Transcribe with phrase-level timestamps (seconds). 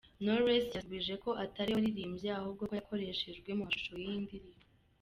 [0.23, 4.61] Knowless yasubije ko atariwe waririmbye ahubwo ko yakoreshejwe mu mashusho y’iyi ndirimbo.